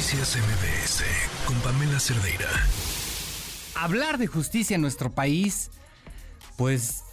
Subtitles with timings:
[0.00, 1.04] Noticias MBS
[1.44, 2.48] con Pamela Cerdeira.
[3.74, 5.70] Hablar de justicia en nuestro país,
[6.56, 7.04] pues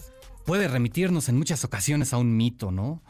[0.45, 3.03] puede remitirnos en muchas ocasiones a un mito, ¿no?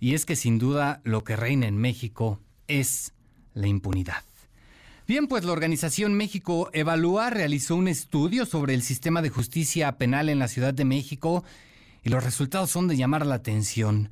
[0.00, 3.14] Y es que sin duda lo que reina en México es
[3.54, 4.22] la impunidad.
[5.08, 10.28] Bien, pues la organización México Evalúa realizó un estudio sobre el sistema de justicia penal
[10.28, 11.42] en la Ciudad de México
[12.04, 14.10] y los resultados son de llamar la atención.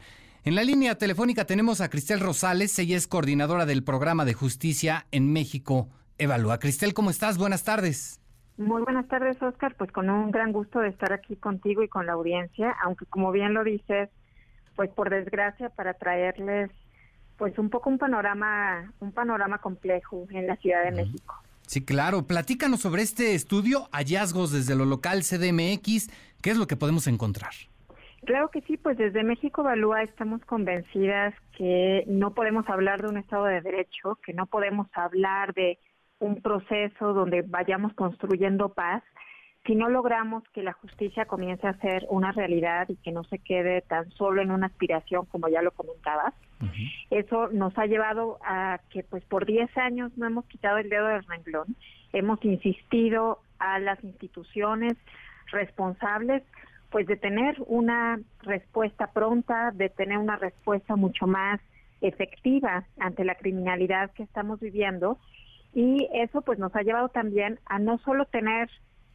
[0.51, 5.07] En la línea telefónica tenemos a Cristel Rosales, ella es coordinadora del programa de justicia
[5.13, 6.59] en México Evalúa.
[6.59, 7.39] Cristel, ¿cómo estás?
[7.39, 8.21] Buenas tardes.
[8.57, 9.77] Muy buenas tardes, Oscar.
[9.77, 13.31] Pues con un gran gusto de estar aquí contigo y con la audiencia, aunque como
[13.31, 14.09] bien lo dices,
[14.75, 16.73] pues por desgracia para traerles
[17.39, 21.37] pues un poco un panorama un panorama complejo en la Ciudad de México.
[21.69, 22.27] Sí, claro.
[22.27, 26.11] Platícanos sobre este estudio, hallazgos desde lo local CDMX,
[26.43, 27.53] ¿qué es lo que podemos encontrar?
[28.25, 33.17] Claro que sí, pues desde México Evalúa estamos convencidas que no podemos hablar de un
[33.17, 35.79] Estado de Derecho, que no podemos hablar de
[36.19, 39.03] un proceso donde vayamos construyendo paz
[39.67, 43.39] si no logramos que la justicia comience a ser una realidad y que no se
[43.39, 46.35] quede tan solo en una aspiración como ya lo comentabas.
[47.11, 51.09] Eso nos ha llevado a que pues por 10 años no hemos quitado el dedo
[51.09, 51.77] del renglón,
[52.13, 54.95] hemos insistido a las instituciones
[55.53, 56.43] responsables
[56.91, 61.61] pues de tener una respuesta pronta, de tener una respuesta mucho más
[62.01, 65.19] efectiva ante la criminalidad que estamos viviendo
[65.73, 68.69] y eso pues nos ha llevado también a no solo tener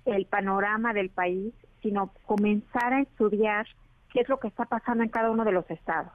[0.05, 3.67] el panorama del país, sino comenzar a estudiar
[4.13, 6.11] qué es lo que está pasando en cada uno de los estados.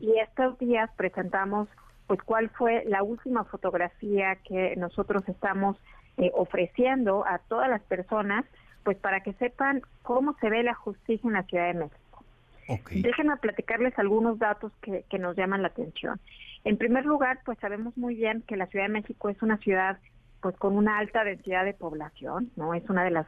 [0.00, 1.68] Y estos días presentamos
[2.08, 5.76] pues cuál fue la última fotografía que nosotros estamos
[6.16, 8.44] eh, ofreciendo a todas las personas
[8.84, 12.24] pues para que sepan cómo se ve la justicia en la Ciudad de México.
[12.90, 16.20] Déjenme platicarles algunos datos que, que nos llaman la atención.
[16.64, 19.98] En primer lugar, pues sabemos muy bien que la Ciudad de México es una ciudad
[20.40, 22.74] pues con una alta densidad de población, ¿no?
[22.74, 23.26] Es una de las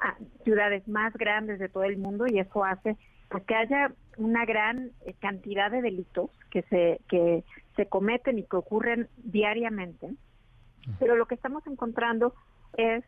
[0.00, 2.96] ah, ciudades más grandes de todo el mundo y eso hace
[3.28, 7.44] pues que haya una gran eh, cantidad de delitos que se que
[7.76, 10.10] se cometen y que ocurren diariamente.
[10.98, 12.34] Pero lo que estamos encontrando
[12.76, 13.04] es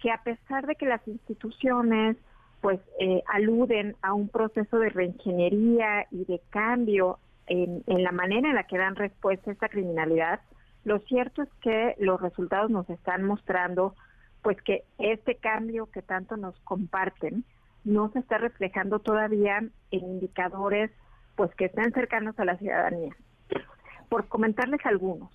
[0.00, 2.16] que a pesar de que las instituciones
[2.60, 8.50] pues eh, aluden a un proceso de reingeniería y de cambio en, en, la manera
[8.50, 10.40] en la que dan respuesta a esta criminalidad,
[10.84, 13.94] lo cierto es que los resultados nos están mostrando
[14.42, 17.44] pues que este cambio que tanto nos comparten
[17.84, 20.90] no se está reflejando todavía en indicadores
[21.36, 23.16] pues que están cercanos a la ciudadanía.
[24.08, 25.30] Por comentarles algunos.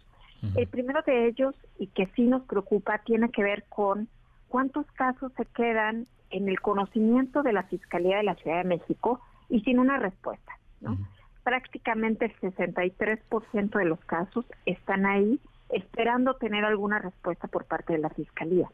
[0.55, 4.07] El primero de ellos y que sí nos preocupa tiene que ver con
[4.55, 9.19] cuántos casos se quedan en el conocimiento de la Fiscalía de la Ciudad de México
[9.49, 10.97] y sin una respuesta, ¿no?
[11.43, 17.99] prácticamente el 63% de los casos están ahí esperando tener alguna respuesta por parte de
[17.99, 18.69] la Fiscalía.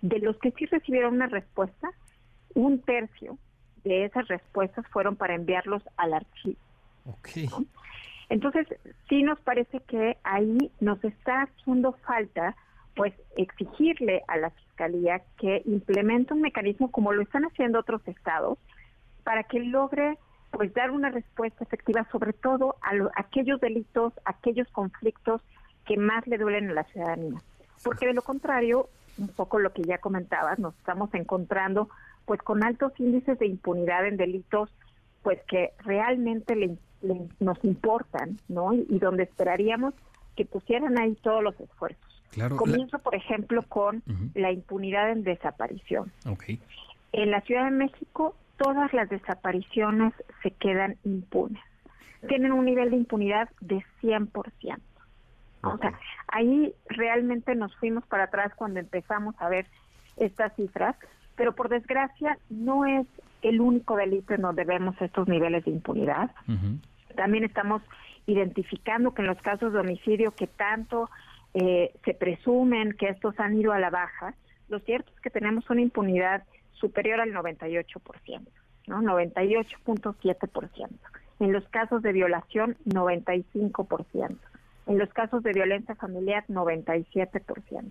[0.00, 1.90] De los que sí recibieron una respuesta,
[2.54, 3.36] un tercio
[3.84, 6.56] de esas respuestas fueron para enviarlos al archivo.
[8.30, 8.66] Entonces,
[9.10, 12.56] sí nos parece que ahí nos está haciendo falta
[12.98, 18.58] pues exigirle a la Fiscalía que implemente un mecanismo como lo están haciendo otros estados
[19.22, 20.18] para que logre
[20.50, 25.40] pues dar una respuesta efectiva sobre todo a, aquellos delitos, aquellos conflictos
[25.86, 27.40] que más le duelen a la ciudadanía.
[27.84, 31.88] Porque de lo contrario, un poco lo que ya comentabas, nos estamos encontrando
[32.26, 34.70] pues con altos índices de impunidad en delitos
[35.22, 36.76] pues que realmente le,
[37.38, 38.72] nos importan, ¿no?
[38.72, 39.94] Y, donde esperaríamos
[40.34, 42.17] que pusieran ahí todos los esfuerzos.
[42.56, 44.02] Comienzo, por ejemplo, con
[44.34, 46.12] la impunidad en desaparición.
[47.12, 50.12] En la Ciudad de México todas las desapariciones
[50.42, 51.62] se quedan impunes.
[52.26, 54.78] Tienen un nivel de impunidad de 100%.
[55.62, 59.66] O sea, ahí realmente nos fuimos para atrás cuando empezamos a ver
[60.16, 60.96] estas cifras,
[61.36, 63.06] pero por desgracia no es
[63.42, 66.30] el único delito en donde vemos estos niveles de impunidad.
[67.16, 67.82] También estamos
[68.26, 71.08] identificando que en los casos de homicidio que tanto
[71.54, 74.34] eh, se presumen que estos han ido a la baja,
[74.68, 78.40] lo cierto es que tenemos una impunidad superior al 98%,
[78.86, 79.00] ¿no?
[79.02, 80.88] 98.7%.
[81.40, 84.36] En los casos de violación, 95%.
[84.86, 87.90] En los casos de violencia familiar, 97%.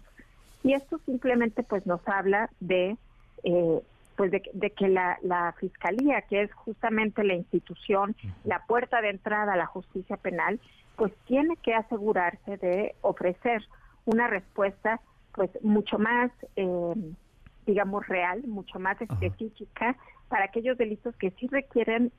[0.63, 2.98] Y esto simplemente pues nos habla de
[3.44, 3.81] eh,
[4.18, 9.54] pues de, que la, la, fiscalía, que es justamente la institución, la puerta de entrada
[9.54, 10.60] a la justicia penal,
[10.98, 13.64] pues tiene que asegurarse de ofrecer
[14.06, 15.00] una respuesta
[15.34, 16.94] pues mucho más eh,
[17.68, 19.96] digamos, real, mucho más específica
[20.30, 22.12] para aquellos delitos que sí requieren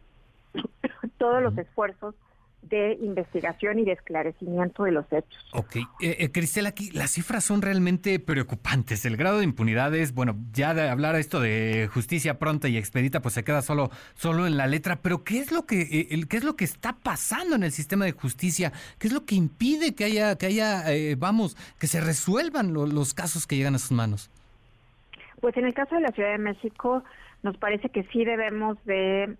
[1.18, 2.14] todos los esfuerzos
[2.62, 5.46] de investigación y de esclarecimiento de los hechos.
[5.52, 9.04] Ok, eh, eh, Cristel, aquí las cifras son realmente preocupantes.
[9.06, 13.22] El grado de impunidad es, bueno, ya de hablar esto de justicia pronta y expedita,
[13.22, 14.96] pues se queda solo, solo en la letra.
[14.96, 18.04] Pero ¿qué es lo que, eh, qué es lo que está pasando en el sistema
[18.04, 18.72] de justicia?
[18.98, 20.84] ¿Qué es lo que impide que haya, que haya,
[21.16, 24.30] vamos, que se resuelvan los casos que llegan a sus manos?
[25.40, 27.04] Pues en el caso de la Ciudad de México,
[27.42, 29.36] nos parece que sí debemos de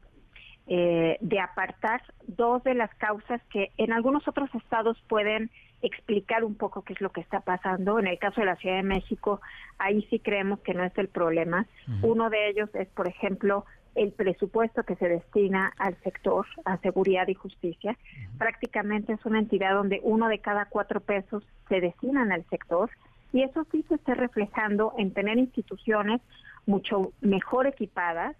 [0.69, 5.50] eh, de apartar dos de las causas que en algunos otros estados pueden
[5.81, 7.99] explicar un poco qué es lo que está pasando.
[7.99, 9.41] En el caso de la Ciudad de México,
[9.79, 11.67] ahí sí creemos que no es el problema.
[12.03, 17.29] Uno de ellos es, por ejemplo, el presupuesto que se destina al sector, a seguridad
[17.29, 17.97] y justicia.
[18.38, 22.91] Prácticamente es una entidad donde uno de cada cuatro pesos se destinan al sector
[23.32, 26.21] y eso sí se está reflejando en tener instituciones
[26.67, 28.37] mucho mejor equipadas,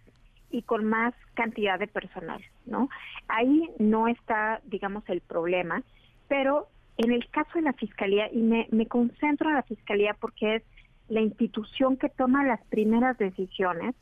[0.51, 2.89] y con más cantidad de personal, ¿no?
[3.29, 5.83] Ahí no está, digamos, el problema,
[6.29, 10.57] pero en el caso de la Fiscalía, y me, me concentro en la Fiscalía porque
[10.57, 10.63] es
[11.09, 13.95] la institución que toma las primeras decisiones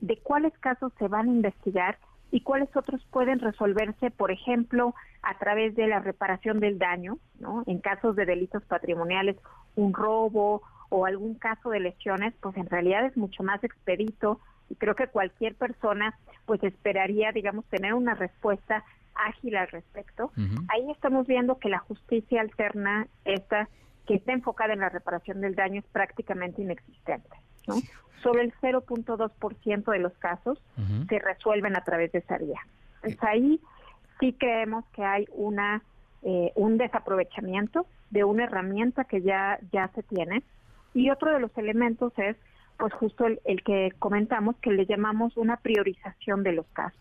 [0.00, 1.98] de cuáles casos se van a investigar
[2.30, 7.62] y cuáles otros pueden resolverse, por ejemplo, a través de la reparación del daño, ¿no?
[7.66, 9.36] En casos de delitos patrimoniales,
[9.76, 14.76] un robo o algún caso de lesiones, pues en realidad es mucho más expedito y
[14.76, 18.84] creo que cualquier persona pues esperaría, digamos, tener una respuesta
[19.14, 20.32] ágil al respecto.
[20.68, 23.68] Ahí estamos viendo que la justicia alterna, esta
[24.06, 27.36] que está enfocada en la reparación del daño, es prácticamente inexistente.
[27.66, 27.76] ¿no?
[28.22, 30.58] Solo el 0.2% de los casos
[31.08, 32.60] se resuelven a través de esa vía.
[32.96, 33.60] Entonces ahí
[34.20, 35.82] sí creemos que hay una
[36.22, 40.42] eh, un desaprovechamiento de una herramienta que ya ya se tiene
[40.94, 42.36] y otro de los elementos es
[42.78, 47.00] pues justo el, que comentamos que le llamamos una priorización de los casos.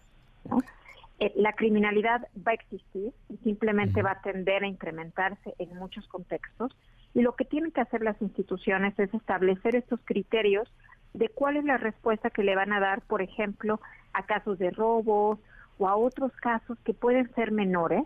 [1.19, 6.07] Eh, la criminalidad va a existir y simplemente va a tender a incrementarse en muchos
[6.07, 6.75] contextos.
[7.13, 10.67] Y lo que tienen que hacer las instituciones es establecer estos criterios
[11.13, 13.79] de cuál es la respuesta que le van a dar, por ejemplo,
[14.13, 15.39] a casos de robos
[15.77, 18.03] o a otros casos que pueden ser menores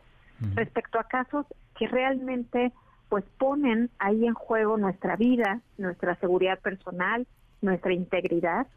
[0.54, 1.46] respecto a casos
[1.78, 2.72] que realmente
[3.10, 7.26] pues ponen ahí en juego nuestra vida, nuestra seguridad personal,
[7.62, 8.68] nuestra integridad.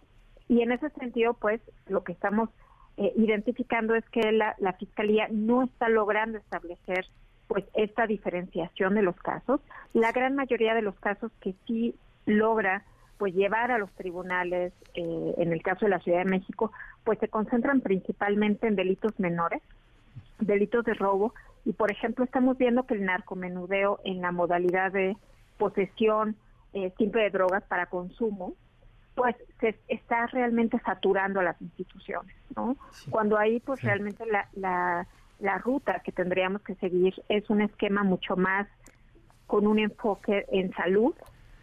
[0.48, 2.48] Y en ese sentido, pues, lo que estamos
[2.96, 7.06] eh, identificando es que la, la Fiscalía no está logrando establecer
[7.46, 9.60] pues esta diferenciación de los casos.
[9.92, 12.84] La gran mayoría de los casos que sí logra
[13.20, 16.72] pues llevar a los tribunales, eh, en el caso de la Ciudad de México,
[17.04, 19.60] pues se concentran principalmente en delitos menores,
[20.38, 21.34] delitos de robo,
[21.66, 25.18] y por ejemplo estamos viendo que el narcomenudeo en la modalidad de
[25.58, 26.36] posesión
[26.72, 28.54] eh, simple de drogas para consumo,
[29.20, 32.74] pues se está realmente saturando a las instituciones, ¿no?
[33.10, 35.06] Cuando ahí pues realmente la, la,
[35.40, 38.66] la ruta que tendríamos que seguir es un esquema mucho más
[39.46, 41.14] con un enfoque en salud,